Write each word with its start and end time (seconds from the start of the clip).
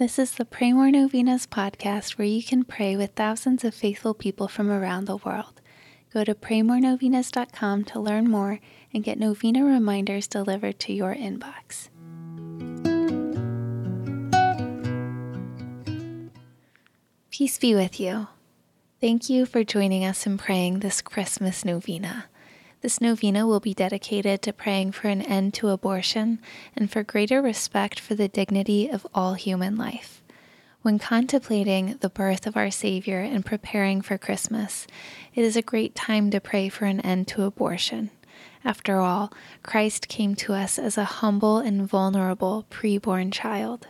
This 0.00 0.18
is 0.18 0.32
the 0.32 0.46
Pray 0.46 0.72
More 0.72 0.90
Novenas 0.90 1.46
podcast 1.46 2.16
where 2.16 2.26
you 2.26 2.42
can 2.42 2.64
pray 2.64 2.96
with 2.96 3.10
thousands 3.10 3.64
of 3.64 3.74
faithful 3.74 4.14
people 4.14 4.48
from 4.48 4.70
around 4.70 5.04
the 5.04 5.18
world. 5.18 5.60
Go 6.10 6.24
to 6.24 6.34
praymorenovenas.com 6.34 7.84
to 7.84 8.00
learn 8.00 8.30
more 8.30 8.60
and 8.94 9.04
get 9.04 9.18
novena 9.18 9.62
reminders 9.62 10.26
delivered 10.26 10.78
to 10.78 10.94
your 10.94 11.14
inbox. 11.14 11.90
Peace 17.30 17.58
be 17.58 17.74
with 17.74 18.00
you. 18.00 18.28
Thank 19.02 19.28
you 19.28 19.44
for 19.44 19.64
joining 19.64 20.06
us 20.06 20.24
in 20.24 20.38
praying 20.38 20.80
this 20.80 21.02
Christmas 21.02 21.62
novena. 21.62 22.29
This 22.82 23.00
novena 23.00 23.46
will 23.46 23.60
be 23.60 23.74
dedicated 23.74 24.40
to 24.42 24.54
praying 24.54 24.92
for 24.92 25.08
an 25.08 25.20
end 25.20 25.52
to 25.54 25.68
abortion 25.68 26.40
and 26.74 26.90
for 26.90 27.02
greater 27.02 27.42
respect 27.42 28.00
for 28.00 28.14
the 28.14 28.28
dignity 28.28 28.88
of 28.88 29.06
all 29.14 29.34
human 29.34 29.76
life. 29.76 30.22
When 30.80 30.98
contemplating 30.98 31.98
the 32.00 32.08
birth 32.08 32.46
of 32.46 32.56
our 32.56 32.70
Savior 32.70 33.20
and 33.20 33.44
preparing 33.44 34.00
for 34.00 34.16
Christmas, 34.16 34.86
it 35.34 35.44
is 35.44 35.56
a 35.56 35.62
great 35.62 35.94
time 35.94 36.30
to 36.30 36.40
pray 36.40 36.70
for 36.70 36.86
an 36.86 37.00
end 37.00 37.28
to 37.28 37.42
abortion. 37.42 38.10
After 38.64 38.98
all, 38.98 39.30
Christ 39.62 40.08
came 40.08 40.34
to 40.36 40.54
us 40.54 40.78
as 40.78 40.96
a 40.96 41.04
humble 41.04 41.58
and 41.58 41.86
vulnerable 41.86 42.64
preborn 42.70 43.30
child. 43.30 43.88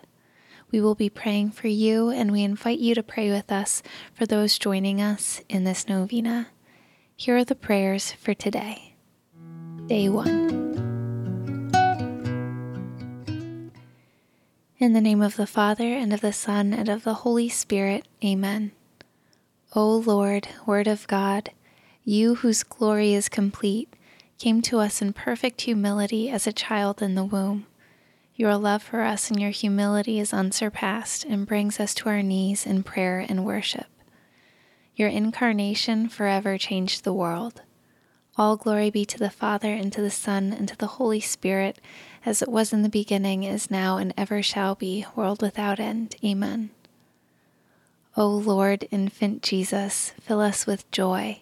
We 0.73 0.81
will 0.81 0.97
be 0.97 1.09
praying 1.09 1.53
for 1.53 1.69
you, 1.69 2.11
and 2.11 2.33
we 2.33 2.43
invite 2.43 2.81
you 2.81 2.97
to 2.97 3.05
pray 3.05 3.31
with 3.31 3.53
us 3.53 3.85
for 4.13 4.27
those 4.27 4.59
joining 4.59 5.01
us 5.01 5.43
in 5.49 5.63
this 5.63 5.89
novena. 5.89 6.49
Here 7.21 7.37
are 7.37 7.45
the 7.45 7.55
prayers 7.55 8.13
for 8.13 8.33
today. 8.33 8.95
Day 9.89 10.09
1. 10.09 10.25
In 14.79 14.95
the 14.95 15.03
name 15.03 15.21
of 15.21 15.37
the 15.37 15.47
Father, 15.47 15.85
and 15.85 16.15
of 16.15 16.23
the 16.23 16.33
Son, 16.33 16.73
and 16.73 16.89
of 16.89 17.05
the 17.05 17.13
Holy 17.13 17.51
Spirit, 17.51 18.09
Amen. 18.25 18.73
O 19.75 19.97
Lord, 19.97 20.49
Word 20.65 20.87
of 20.87 21.07
God, 21.09 21.51
you 22.05 22.37
whose 22.37 22.63
glory 22.63 23.13
is 23.13 23.29
complete, 23.29 23.93
came 24.39 24.63
to 24.63 24.79
us 24.79 25.03
in 25.03 25.13
perfect 25.13 25.61
humility 25.61 26.31
as 26.31 26.47
a 26.47 26.55
child 26.55 27.03
in 27.03 27.17
the 27.17 27.25
womb. 27.27 27.67
Your 28.35 28.57
love 28.57 28.83
for 28.83 29.03
us 29.03 29.31
and 29.31 29.39
your 29.39 29.51
humility 29.51 30.19
is 30.19 30.33
unsurpassed 30.33 31.27
and 31.27 31.47
brings 31.47 31.79
us 31.79 31.93
to 31.97 32.09
our 32.09 32.23
knees 32.23 32.65
in 32.65 32.83
prayer 32.83 33.27
and 33.29 33.45
worship. 33.45 33.89
Your 35.01 35.09
incarnation 35.09 36.11
forever 36.11 36.59
changed 36.59 37.05
the 37.05 37.15
world. 37.15 37.63
All 38.37 38.59
glory 38.59 38.91
be 38.91 39.07
to 39.07 39.17
the 39.17 39.31
Father, 39.31 39.73
and 39.73 39.91
to 39.95 40.03
the 40.03 40.11
Son, 40.11 40.53
and 40.53 40.69
to 40.69 40.77
the 40.77 40.99
Holy 40.99 41.21
Spirit, 41.21 41.79
as 42.27 42.43
it 42.43 42.51
was 42.51 42.71
in 42.75 42.83
the 42.83 42.91
beginning, 42.91 43.43
is 43.43 43.71
now, 43.71 43.97
and 43.97 44.13
ever 44.19 44.43
shall 44.43 44.75
be, 44.75 45.07
world 45.17 45.41
without 45.41 45.81
end. 45.81 46.17
Amen. 46.23 46.69
O 48.15 48.27
Lord, 48.27 48.87
infant 48.91 49.43
Jesus, 49.43 50.13
fill 50.21 50.43
us 50.43 50.67
with 50.67 50.91
joy. 50.91 51.41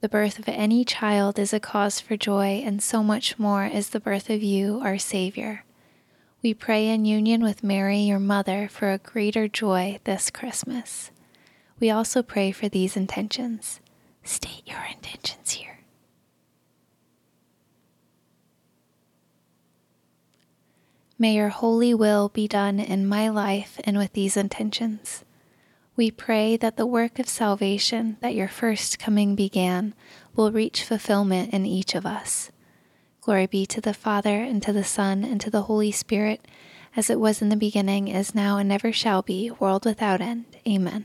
The 0.00 0.08
birth 0.08 0.40
of 0.40 0.48
any 0.48 0.84
child 0.84 1.38
is 1.38 1.52
a 1.52 1.60
cause 1.60 2.00
for 2.00 2.16
joy, 2.16 2.64
and 2.66 2.82
so 2.82 3.04
much 3.04 3.38
more 3.38 3.64
is 3.64 3.90
the 3.90 4.00
birth 4.00 4.28
of 4.28 4.42
you, 4.42 4.80
our 4.82 4.98
Savior. 4.98 5.64
We 6.42 6.52
pray 6.52 6.88
in 6.88 7.04
union 7.04 7.44
with 7.44 7.62
Mary, 7.62 8.00
your 8.00 8.18
mother, 8.18 8.68
for 8.68 8.90
a 8.90 8.98
greater 8.98 9.46
joy 9.46 10.00
this 10.02 10.30
Christmas. 10.30 11.12
We 11.80 11.90
also 11.90 12.22
pray 12.22 12.50
for 12.50 12.68
these 12.68 12.96
intentions. 12.96 13.80
State 14.24 14.62
your 14.66 14.84
intentions 14.90 15.52
here. 15.52 15.78
May 21.18 21.34
your 21.34 21.48
holy 21.48 21.94
will 21.94 22.28
be 22.28 22.46
done 22.46 22.78
in 22.78 23.06
my 23.06 23.28
life 23.28 23.80
and 23.84 23.98
with 23.98 24.12
these 24.12 24.36
intentions. 24.36 25.24
We 25.96 26.12
pray 26.12 26.56
that 26.56 26.76
the 26.76 26.86
work 26.86 27.18
of 27.18 27.28
salvation 27.28 28.18
that 28.20 28.36
your 28.36 28.46
first 28.46 29.00
coming 29.00 29.34
began 29.34 29.94
will 30.36 30.52
reach 30.52 30.84
fulfillment 30.84 31.52
in 31.52 31.66
each 31.66 31.96
of 31.96 32.06
us. 32.06 32.52
Glory 33.20 33.46
be 33.46 33.66
to 33.66 33.80
the 33.80 33.92
Father, 33.92 34.36
and 34.36 34.62
to 34.62 34.72
the 34.72 34.84
Son, 34.84 35.24
and 35.24 35.40
to 35.40 35.50
the 35.50 35.62
Holy 35.62 35.90
Spirit, 35.90 36.40
as 36.96 37.10
it 37.10 37.18
was 37.18 37.42
in 37.42 37.48
the 37.48 37.56
beginning, 37.56 38.06
is 38.06 38.34
now, 38.34 38.58
and 38.58 38.70
ever 38.70 38.92
shall 38.92 39.22
be, 39.22 39.50
world 39.50 39.84
without 39.84 40.20
end. 40.20 40.44
Amen. 40.66 41.04